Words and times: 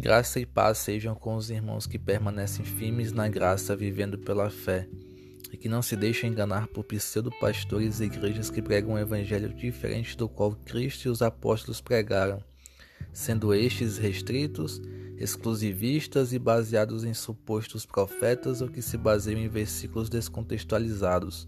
Graça 0.00 0.40
e 0.40 0.46
paz 0.46 0.78
sejam 0.78 1.14
com 1.14 1.36
os 1.36 1.50
irmãos 1.50 1.86
que 1.86 1.98
permanecem 1.98 2.64
firmes 2.64 3.12
na 3.12 3.28
graça, 3.28 3.76
vivendo 3.76 4.18
pela 4.18 4.50
fé, 4.50 4.88
e 5.52 5.56
que 5.56 5.68
não 5.68 5.82
se 5.82 5.94
deixem 5.94 6.30
enganar 6.30 6.66
por 6.68 6.84
pseudo-pastores 6.84 8.00
e 8.00 8.04
igrejas 8.04 8.50
que 8.50 8.62
pregam 8.62 8.94
um 8.94 8.98
evangelho 8.98 9.52
diferente 9.52 10.16
do 10.16 10.28
qual 10.28 10.52
Cristo 10.52 11.06
e 11.06 11.08
os 11.10 11.20
apóstolos 11.20 11.80
pregaram, 11.80 12.42
sendo 13.12 13.54
estes 13.54 13.98
restritos, 13.98 14.80
exclusivistas 15.18 16.32
e 16.32 16.38
baseados 16.38 17.04
em 17.04 17.14
supostos 17.14 17.86
profetas 17.86 18.60
ou 18.60 18.68
que 18.68 18.82
se 18.82 18.96
baseiam 18.96 19.40
em 19.40 19.48
versículos 19.48 20.08
descontextualizados. 20.08 21.46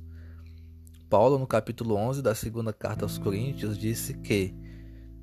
Paulo, 1.08 1.38
no 1.38 1.46
capítulo 1.46 1.96
11 1.96 2.22
da 2.22 2.34
segunda 2.34 2.72
carta 2.72 3.04
aos 3.04 3.18
Coríntios, 3.18 3.78
disse 3.78 4.14
que 4.14 4.54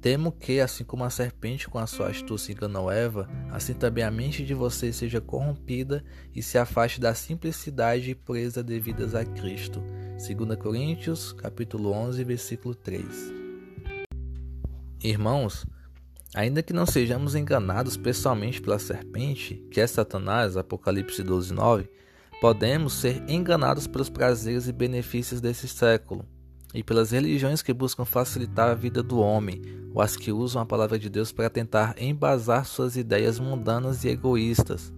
Temo 0.01 0.31
que, 0.31 0.59
assim 0.59 0.83
como 0.83 1.03
a 1.03 1.11
serpente 1.11 1.69
com 1.69 1.77
a 1.77 1.85
sua 1.85 2.09
astúcia 2.09 2.51
enganou 2.51 2.91
Eva, 2.91 3.29
assim 3.51 3.75
também 3.75 4.03
a 4.03 4.09
mente 4.09 4.43
de 4.43 4.55
vocês 4.55 4.95
seja 4.95 5.21
corrompida 5.21 6.03
e 6.33 6.41
se 6.41 6.57
afaste 6.57 6.99
da 6.99 7.13
simplicidade 7.13 8.09
e 8.09 8.15
pureza 8.15 8.63
devidas 8.63 9.13
a 9.13 9.23
Cristo. 9.23 9.79
2 10.17 10.57
Coríntios, 10.57 11.33
capítulo 11.33 11.91
11, 11.91 12.23
versículo 12.23 12.73
3. 12.73 13.05
Irmãos, 15.03 15.67
ainda 16.33 16.63
que 16.63 16.73
não 16.73 16.87
sejamos 16.87 17.35
enganados 17.35 17.95
pessoalmente 17.95 18.59
pela 18.59 18.79
serpente, 18.79 19.63
que 19.69 19.79
é 19.79 19.85
Satanás, 19.85 20.57
Apocalipse 20.57 21.21
12, 21.21 21.53
9, 21.53 21.87
podemos 22.41 22.93
ser 22.93 23.23
enganados 23.29 23.85
pelos 23.85 24.09
prazeres 24.09 24.67
e 24.67 24.71
benefícios 24.71 25.39
desse 25.39 25.67
século 25.67 26.25
e 26.73 26.83
pelas 26.83 27.11
religiões 27.11 27.61
que 27.61 27.73
buscam 27.73 28.05
facilitar 28.05 28.69
a 28.69 28.75
vida 28.75 29.03
do 29.03 29.19
homem, 29.19 29.61
ou 29.93 30.01
as 30.01 30.15
que 30.15 30.31
usam 30.31 30.61
a 30.61 30.65
palavra 30.65 30.97
de 30.97 31.09
Deus 31.09 31.31
para 31.31 31.49
tentar 31.49 31.95
embasar 31.97 32.65
suas 32.65 32.95
ideias 32.95 33.39
mundanas 33.39 34.03
e 34.03 34.09
egoístas. 34.09 34.93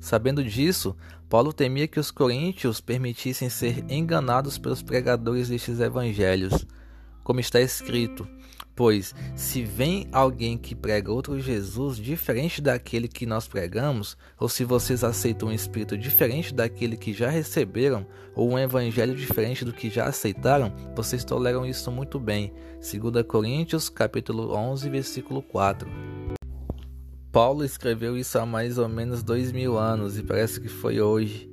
Sabendo 0.00 0.44
disso, 0.44 0.96
Paulo 1.28 1.52
temia 1.52 1.88
que 1.88 1.98
os 1.98 2.12
coríntios 2.12 2.80
permitissem 2.80 3.48
ser 3.48 3.84
enganados 3.90 4.56
pelos 4.56 4.80
pregadores 4.80 5.48
destes 5.48 5.80
evangelhos, 5.80 6.64
como 7.24 7.40
está 7.40 7.60
escrito: 7.60 8.28
Pois, 8.76 9.14
se 9.34 9.64
vem 9.64 10.06
alguém 10.12 10.58
que 10.58 10.74
prega 10.74 11.10
outro 11.10 11.40
Jesus 11.40 11.96
diferente 11.96 12.60
daquele 12.60 13.08
que 13.08 13.24
nós 13.24 13.48
pregamos, 13.48 14.18
ou 14.38 14.50
se 14.50 14.64
vocês 14.64 15.02
aceitam 15.02 15.48
um 15.48 15.52
espírito 15.52 15.96
diferente 15.96 16.52
daquele 16.52 16.94
que 16.94 17.14
já 17.14 17.30
receberam, 17.30 18.06
ou 18.34 18.50
um 18.50 18.58
evangelho 18.58 19.14
diferente 19.14 19.64
do 19.64 19.72
que 19.72 19.88
já 19.88 20.04
aceitaram, 20.04 20.70
vocês 20.94 21.24
toleram 21.24 21.64
isso 21.64 21.90
muito 21.90 22.20
bem. 22.20 22.52
2 22.74 23.24
Coríntios, 23.26 23.88
capítulo 23.88 24.54
11, 24.54 24.90
versículo 24.90 25.40
4. 25.40 25.88
Paulo 27.32 27.64
escreveu 27.64 28.14
isso 28.18 28.38
há 28.38 28.44
mais 28.44 28.76
ou 28.76 28.90
menos 28.90 29.22
dois 29.22 29.52
mil 29.52 29.78
anos 29.78 30.18
e 30.18 30.22
parece 30.22 30.60
que 30.60 30.68
foi 30.68 31.00
hoje. 31.00 31.50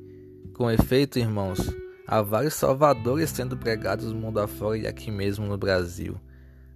Com 0.54 0.70
efeito, 0.70 1.20
irmãos, 1.20 1.74
há 2.06 2.22
vários 2.22 2.54
salvadores 2.54 3.30
sendo 3.30 3.56
pregados 3.56 4.12
no 4.12 4.20
mundo 4.20 4.42
afora 4.42 4.78
e 4.78 4.88
aqui 4.88 5.10
mesmo 5.10 5.46
no 5.46 5.58
Brasil. 5.58 6.20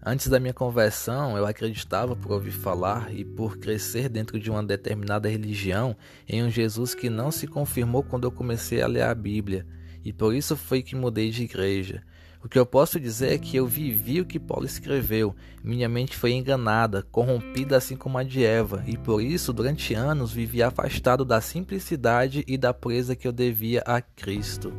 Antes 0.03 0.27
da 0.27 0.39
minha 0.39 0.53
conversão, 0.53 1.37
eu 1.37 1.45
acreditava 1.45 2.15
por 2.15 2.31
ouvir 2.31 2.51
falar 2.51 3.13
e 3.13 3.25
por 3.25 3.57
crescer 3.57 4.07
dentro 4.07 4.39
de 4.39 4.49
uma 4.49 4.63
determinada 4.63 5.27
religião 5.27 5.95
em 6.27 6.43
um 6.43 6.49
Jesus 6.49 6.93
que 6.93 7.09
não 7.09 7.31
se 7.31 7.47
confirmou 7.47 8.03
quando 8.03 8.25
eu 8.25 8.31
comecei 8.31 8.81
a 8.81 8.87
ler 8.87 9.03
a 9.03 9.13
Bíblia, 9.13 9.65
e 10.05 10.13
por 10.13 10.33
isso 10.33 10.55
foi 10.55 10.81
que 10.81 10.95
mudei 10.95 11.31
de 11.31 11.43
igreja. 11.43 12.03
O 12.43 12.47
que 12.47 12.57
eu 12.57 12.65
posso 12.65 12.99
dizer 12.99 13.33
é 13.33 13.37
que 13.37 13.57
eu 13.57 13.65
vivi 13.65 14.21
o 14.21 14.25
que 14.25 14.39
Paulo 14.39 14.65
escreveu. 14.65 15.35
Minha 15.63 15.89
mente 15.89 16.15
foi 16.15 16.31
enganada, 16.31 17.03
corrompida 17.11 17.75
assim 17.75 17.97
como 17.97 18.17
a 18.17 18.23
de 18.23 18.45
Eva, 18.45 18.83
e 18.87 18.95
por 18.95 19.21
isso, 19.21 19.51
durante 19.51 19.93
anos, 19.93 20.31
vivi 20.31 20.61
afastado 20.61 21.25
da 21.25 21.41
simplicidade 21.41 22.45
e 22.47 22.57
da 22.57 22.73
pureza 22.73 23.15
que 23.15 23.27
eu 23.27 23.31
devia 23.31 23.81
a 23.85 23.99
Cristo. 23.99 24.71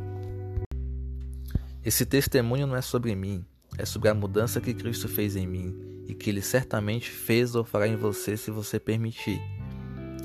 Esse 1.83 2.05
testemunho 2.05 2.65
não 2.65 2.75
é 2.75 2.81
sobre 2.81 3.13
mim, 3.13 3.45
é 3.79 3.85
sobre 3.85 4.09
a 4.09 4.13
mudança 4.13 4.59
que 4.59 4.73
Cristo 4.73 5.07
fez 5.07 5.37
em 5.37 5.47
mim 5.47 6.03
e 6.05 6.13
que 6.13 6.29
Ele 6.29 6.41
certamente 6.41 7.09
fez 7.09 7.55
ou 7.55 7.63
fará 7.63 7.87
em 7.87 7.95
você 7.95 8.35
se 8.35 8.51
você 8.51 8.77
permitir. 8.77 9.41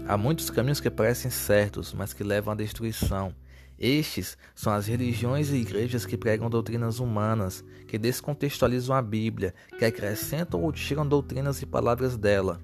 Há 0.08 0.16
muitos 0.18 0.50
caminhos 0.50 0.80
que 0.80 0.90
parecem 0.90 1.30
certos, 1.30 1.94
mas 1.94 2.12
que 2.12 2.24
levam 2.24 2.52
à 2.52 2.56
destruição. 2.56 3.32
Estes 3.78 4.36
são 4.56 4.72
as 4.72 4.88
religiões 4.88 5.50
e 5.50 5.56
igrejas 5.56 6.04
que 6.04 6.16
pregam 6.16 6.50
doutrinas 6.50 6.98
humanas, 6.98 7.64
que 7.86 7.96
descontextualizam 7.96 8.96
a 8.96 9.00
Bíblia, 9.00 9.54
que 9.78 9.84
acrescentam 9.84 10.60
ou 10.60 10.72
tiram 10.72 11.06
doutrinas 11.06 11.62
e 11.62 11.66
palavras 11.66 12.16
dela. 12.16 12.60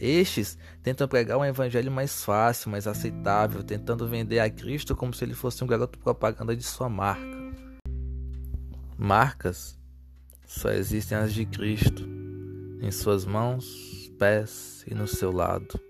Estes 0.00 0.58
tentam 0.82 1.06
pregar 1.06 1.38
um 1.38 1.44
evangelho 1.44 1.92
mais 1.92 2.24
fácil, 2.24 2.68
mais 2.68 2.88
aceitável, 2.88 3.62
tentando 3.62 4.08
vender 4.08 4.40
a 4.40 4.50
Cristo 4.50 4.96
como 4.96 5.14
se 5.14 5.24
ele 5.24 5.34
fosse 5.34 5.62
um 5.62 5.68
garoto 5.68 6.00
propaganda 6.00 6.56
de 6.56 6.64
sua 6.64 6.88
marca. 6.88 7.40
Marcas 8.98 9.80
só 10.52 10.70
existem 10.70 11.16
as 11.16 11.32
de 11.32 11.46
Cristo, 11.46 12.06
em 12.80 12.90
suas 12.90 13.24
mãos, 13.24 14.12
pés 14.18 14.84
e 14.86 14.94
no 14.94 15.08
seu 15.08 15.32
lado. 15.32 15.80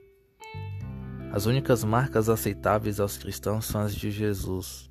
As 1.33 1.47
únicas 1.47 1.83
marcas 1.83 2.29
aceitáveis 2.29 3.01
aos 3.01 3.19
cristãos 3.19 3.65
são 3.65 3.81
as 3.81 3.95
de 3.95 4.11
Jesus. 4.11 4.89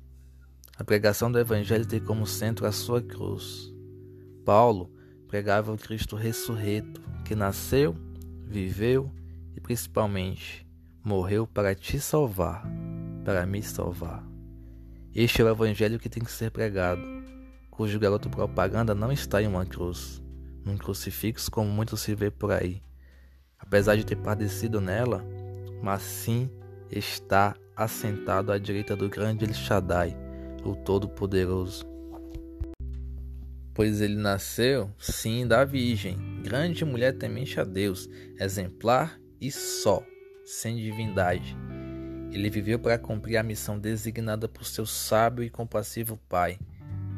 A 0.76 0.84
pregação 0.84 1.32
do 1.32 1.38
Evangelho 1.38 1.86
tem 1.86 2.00
como 2.00 2.26
centro 2.26 2.66
a 2.66 2.72
sua 2.72 3.00
cruz. 3.00 3.72
Paulo 4.44 4.92
pregava 5.26 5.72
o 5.72 5.78
Cristo 5.78 6.16
ressurreto, 6.16 7.00
que 7.24 7.34
nasceu, 7.34 7.96
viveu 8.46 9.10
e 9.56 9.60
principalmente 9.60 10.66
morreu 11.02 11.46
para 11.46 11.74
te 11.74 11.98
salvar, 11.98 12.62
para 13.24 13.46
me 13.46 13.62
salvar. 13.62 14.22
Este 15.14 15.40
é 15.40 15.44
o 15.44 15.48
Evangelho 15.48 15.98
que 15.98 16.10
tem 16.10 16.22
que 16.22 16.30
ser 16.30 16.50
pregado 16.50 17.22
cujo 17.72 17.98
garoto 17.98 18.28
propaganda 18.28 18.94
não 18.94 19.10
está 19.10 19.42
em 19.42 19.46
uma 19.46 19.64
cruz, 19.64 20.22
num 20.62 20.76
crucifixo 20.76 21.50
como 21.50 21.70
muito 21.70 21.96
se 21.96 22.14
vê 22.14 22.30
por 22.30 22.52
aí. 22.52 22.82
Apesar 23.58 23.96
de 23.96 24.04
ter 24.04 24.16
padecido 24.16 24.78
nela, 24.78 25.24
mas 25.82 26.02
sim 26.02 26.50
está 26.90 27.56
assentado 27.74 28.52
à 28.52 28.58
direita 28.58 28.94
do 28.94 29.08
grande 29.08 29.46
El 29.46 29.54
Shaddai, 29.54 30.14
o 30.62 30.76
Todo-Poderoso. 30.76 31.86
Pois 33.72 34.02
ele 34.02 34.16
nasceu, 34.16 34.90
sim, 34.98 35.46
da 35.46 35.64
Virgem, 35.64 36.42
grande 36.42 36.84
mulher 36.84 37.16
temente 37.16 37.58
a 37.58 37.64
Deus, 37.64 38.06
exemplar 38.38 39.18
e 39.40 39.50
só, 39.50 40.04
sem 40.44 40.76
divindade. 40.76 41.56
Ele 42.30 42.50
viveu 42.50 42.78
para 42.78 42.98
cumprir 42.98 43.38
a 43.38 43.42
missão 43.42 43.78
designada 43.78 44.46
por 44.46 44.66
seu 44.66 44.84
sábio 44.84 45.42
e 45.42 45.48
compassivo 45.48 46.18
Pai 46.28 46.58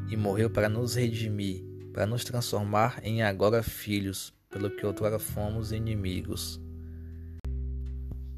e 0.08 0.16
morreu 0.16 0.50
para 0.50 0.68
nos 0.68 0.94
redimir, 0.94 1.64
para 1.92 2.06
nos 2.06 2.24
transformar 2.24 3.00
em 3.02 3.22
agora 3.22 3.62
filhos, 3.62 4.34
pelo 4.50 4.70
que 4.70 4.84
outrora 4.84 5.18
fomos 5.18 5.72
inimigos. 5.72 6.60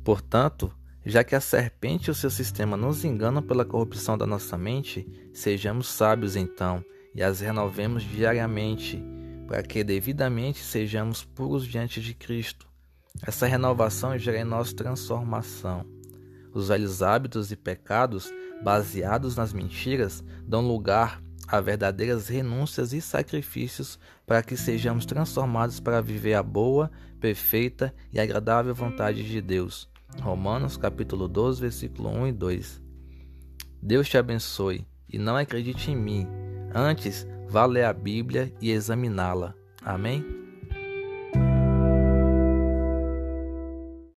Portanto, 0.05 0.73
já 1.05 1.23
que 1.23 1.35
a 1.35 1.41
serpente 1.41 2.09
e 2.09 2.11
o 2.11 2.15
seu 2.15 2.31
sistema 2.31 2.77
nos 2.77 3.05
enganam 3.05 3.43
pela 3.43 3.65
corrupção 3.65 4.17
da 4.17 4.27
nossa 4.27 4.57
mente, 4.57 5.07
sejamos 5.33 5.89
sábios 5.89 6.37
então 6.37 6.85
e 7.15 7.23
as 7.23 7.41
renovemos 7.41 8.03
diariamente, 8.03 9.03
para 9.47 9.63
que 9.63 9.83
devidamente 9.83 10.63
sejamos 10.63 11.25
puros 11.25 11.67
diante 11.67 12.01
de 12.01 12.13
Cristo. 12.13 12.67
Essa 13.23 13.47
renovação 13.47 14.19
gera 14.19 14.41
em 14.41 14.45
nós 14.45 14.73
transformação. 14.73 15.87
Os 16.53 16.69
velhos 16.69 17.03
hábitos 17.03 17.51
e 17.51 17.57
pecados, 17.57 18.31
baseados 18.63 19.37
nas 19.37 19.53
mentiras, 19.53 20.23
dão 20.47 20.67
lugar 20.67 21.23
a 21.47 21.61
verdadeiras 21.61 22.29
renúncias 22.29 22.93
e 22.93 23.01
sacrifícios 23.01 23.99
para 24.27 24.43
que 24.43 24.57
sejamos 24.57 25.07
transformados 25.07 25.81
para 25.81 26.01
viver 26.01 26.35
a 26.35 26.43
boa, 26.43 26.91
perfeita 27.21 27.95
e 28.13 28.19
agradável 28.19 28.75
vontade 28.75 29.23
de 29.23 29.41
Deus. 29.41 29.89
Romanos 30.21 30.77
capítulo 30.77 31.29
12, 31.29 31.61
versículo 31.61 32.09
1 32.11 32.29
e 32.29 32.33
2. 32.33 32.83
Deus 33.83 34.09
te 34.09 34.19
abençoe 34.19 34.87
e 35.09 35.19
não 35.19 35.37
acredite 35.37 35.91
em 35.91 35.97
mim. 35.97 36.27
Antes, 36.75 37.27
vá 37.49 37.65
ler 37.65 37.85
a 37.85 37.93
Bíblia 37.93 38.53
e 38.61 38.71
examiná-la. 38.71 39.55
Amém? 39.83 40.36